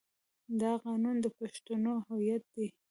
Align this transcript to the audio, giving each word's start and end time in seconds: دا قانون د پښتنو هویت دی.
دا 0.61 0.71
قانون 0.85 1.15
د 1.21 1.27
پښتنو 1.37 1.93
هویت 2.07 2.43
دی. 2.53 2.67